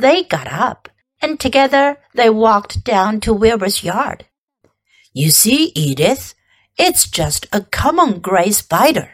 [0.00, 0.88] They got up,
[1.20, 4.24] and together they walked down to Wilbur's yard.
[5.12, 6.34] You see, Edith,
[6.78, 9.10] it's just a common gray spider.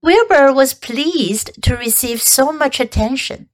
[0.00, 3.48] Wilbur was pleased to receive so much attention.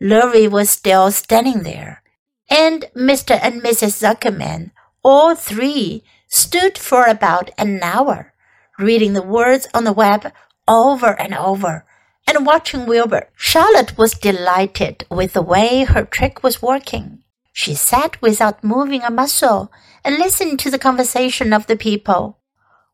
[0.00, 2.04] Lurvy was still standing there,
[2.48, 3.36] and Mr.
[3.42, 3.98] and Mrs.
[3.98, 4.70] Zuckerman,
[5.02, 8.32] all three, stood for about an hour,
[8.78, 10.32] reading the words on the web
[10.68, 11.84] over and over
[12.26, 13.28] and watching Wilbur.
[13.36, 17.22] Charlotte was delighted with the way her trick was working.
[17.52, 19.70] She sat without moving a muscle
[20.04, 22.38] and listened to the conversation of the people.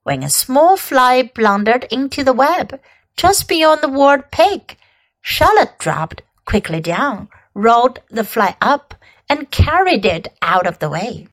[0.03, 2.81] When a small fly blundered into the web
[3.17, 4.77] just beyond the word pig,
[5.21, 8.95] Charlotte dropped quickly down, rolled the fly up,
[9.29, 11.29] and carried it out of the way.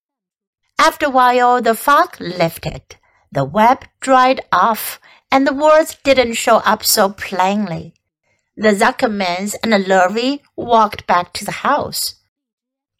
[0.79, 2.83] After a while, the fog lifted,
[3.31, 4.99] the web dried off,
[5.31, 7.93] and the words didn't show up so plainly.
[8.59, 12.15] The Zuckermans and Lurvy walked back to the house.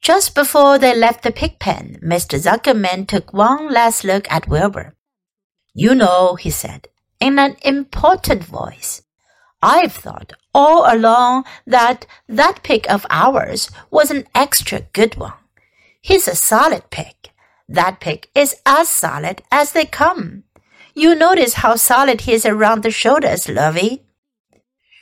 [0.04, 2.40] Just before they left the pig pen, Mr.
[2.40, 4.94] Zuckerman took one last look at Wilbur.
[5.74, 9.02] You know, he said, in an important voice,
[9.60, 15.34] I've thought all along that that pig of ours was an extra good one.
[16.00, 17.16] He's a solid pig.
[17.68, 20.44] That pig is as solid as they come.
[20.94, 24.04] You notice how solid he is around the shoulders, Lurvy.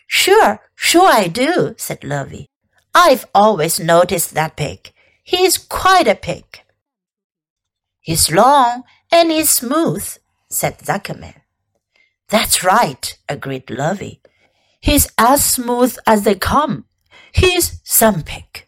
[0.08, 2.48] Sure, sure I do, said Lurvy.
[2.94, 4.92] I've always noticed that pig.
[5.24, 6.46] He's quite a pig.
[8.00, 10.08] He's long and he's smooth,
[10.50, 11.42] said Zuckerman.
[12.30, 14.20] That's right, agreed Lurvy.
[14.80, 16.86] He's as smooth as they come.
[17.32, 18.68] He's some pig.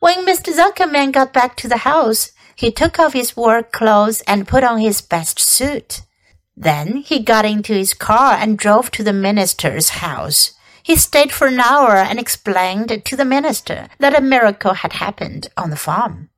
[0.00, 0.52] When Mr.
[0.52, 4.78] Zuckerman got back to the house, he took off his work clothes and put on
[4.78, 6.02] his best suit.
[6.56, 10.52] Then he got into his car and drove to the minister's house.
[10.88, 15.48] He stayed for an hour and explained to the minister that a miracle had happened
[15.54, 16.30] on the farm.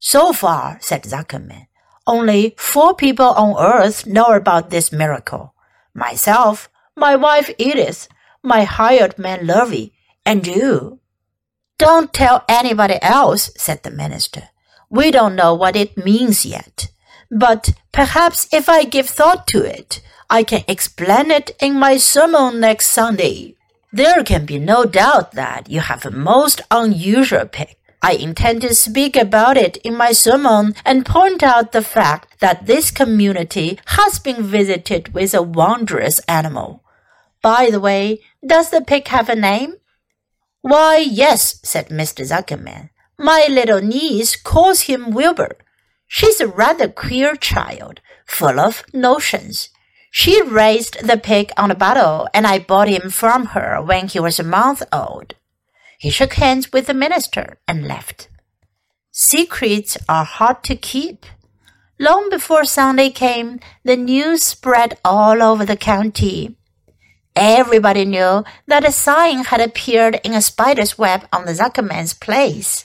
[0.00, 1.68] So far, said Zuckerman,
[2.04, 5.54] only four people on earth know about this miracle.
[5.94, 8.08] Myself, my wife Edith,
[8.42, 9.92] my hired man Lurvy,
[10.26, 10.98] and you.
[11.78, 14.48] Don't tell anybody else, said the minister.
[14.90, 16.88] We don't know what it means yet.
[17.30, 22.58] But perhaps if I give thought to it, I can explain it in my sermon
[22.58, 23.54] next Sunday.
[23.92, 27.78] There can be no doubt that you have a most unusual pick.
[28.00, 32.64] I intend to speak about it in my sermon and point out the fact that
[32.64, 36.82] this community has been visited with a wondrous animal.
[37.42, 39.74] By the way, does the pig have a name?
[40.62, 42.24] Why, yes, said Mr.
[42.24, 42.88] Zuckerman.
[43.18, 45.58] My little niece calls him Wilbur.
[46.06, 49.68] She's a rather queer child, full of notions.
[50.14, 54.20] She raised the pig on a bottle, and I bought him from her when he
[54.20, 55.34] was a month old.
[55.98, 58.28] He shook hands with the minister and left.
[59.10, 61.24] Secrets are hard to keep.
[61.98, 66.56] Long before Sunday came, the news spread all over the county.
[67.34, 72.84] Everybody knew that a sign had appeared in a spider's web on the Zuckerman's place.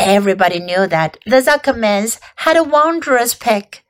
[0.00, 3.84] Everybody knew that the Zuckermans had a wondrous pick.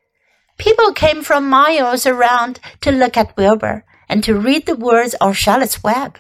[0.59, 5.33] People came from miles around to look at Wilbur and to read the words on
[5.33, 6.19] Charlotte's web.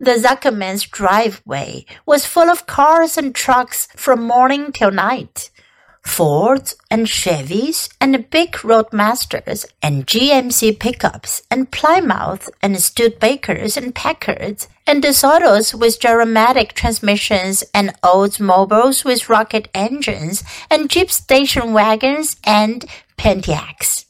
[0.00, 5.50] The Zuckerman's driveway was full of cars and trucks from morning till night.
[6.04, 14.66] Fords and Chevys and big Roadmasters and GMC pickups and Plymouth and Studebakers and Packards
[14.84, 22.84] and DeSotos with gyromatic transmissions and Oldsmobiles with rocket engines and Jeep station wagons and
[23.22, 24.06] Pontiacs.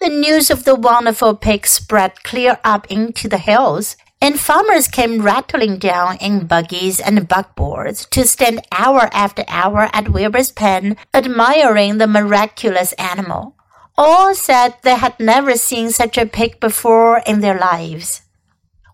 [0.00, 5.22] The news of the wonderful pig spread clear up into the hills and farmers came
[5.22, 11.98] rattling down in buggies and buckboards to stand hour after hour at Wilbur's pen, admiring
[11.98, 13.56] the miraculous animal.
[13.98, 18.22] All said they had never seen such a pig before in their lives.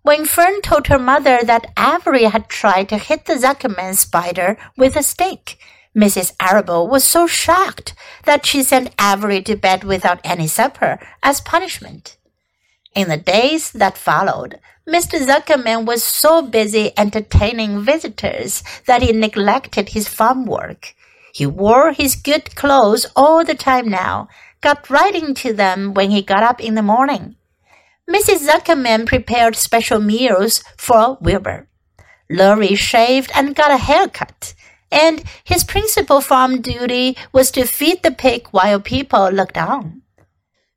[0.01, 4.97] When Fern told her mother that Avery had tried to hit the Zuckerman spider with
[4.97, 5.59] a stick,
[5.97, 6.33] Mrs.
[6.41, 7.95] Arable was so shocked
[8.25, 12.17] that she sent Avery to bed without any supper as punishment.
[12.95, 14.59] In the days that followed,
[14.89, 15.19] Mr.
[15.25, 20.95] Zuckerman was so busy entertaining visitors that he neglected his farm work.
[21.33, 24.29] He wore his good clothes all the time now,
[24.61, 27.37] got right into them when he got up in the morning.
[28.11, 28.47] Mrs.
[28.47, 31.69] Zuckerman prepared special meals for Wilbur.
[32.31, 34.55] Lurvy shaved and got a haircut,
[34.93, 40.03] and his principal farm duty was to feed the pig while people looked on.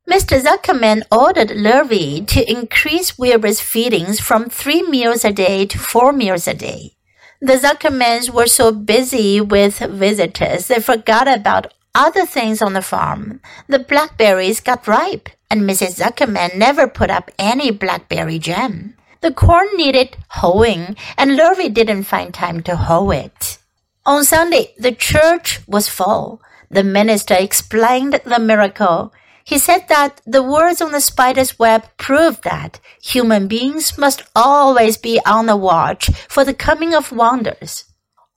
[0.08, 0.40] Mr.
[0.40, 6.46] Zuckerman ordered Lurvy to increase Wilbur's feedings from three meals a day to four meals
[6.46, 6.96] a day.
[7.40, 13.40] The Zuckermans were so busy with visitors they forgot about other things on the farm.
[13.68, 15.98] The blackberries got ripe, and Mrs.
[15.98, 18.94] Zuckerman never put up any blackberry jam.
[19.22, 23.58] The corn needed hoeing, and Lurvy didn't find time to hoe it.
[24.06, 26.40] On Sunday, the church was full.
[26.70, 29.12] The minister explained the miracle.
[29.42, 34.96] He said that the words on the spider's web proved that human beings must always
[34.96, 37.84] be on the watch for the coming of wonders.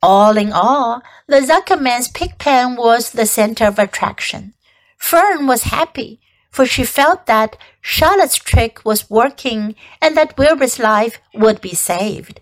[0.02, 4.56] All in all, the Zuckerman's pig pen was the center of attraction.
[4.98, 6.20] Fern was happy,
[6.50, 12.42] for she felt that Charlotte's trick was working and that Wilbur's life would be saved.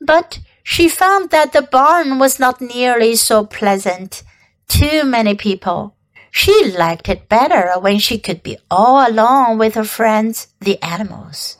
[0.00, 4.22] But she found that the barn was not nearly so pleasant.
[4.68, 5.94] Too many people
[6.30, 11.57] she liked it better when she could be all alone with her friends, the animals.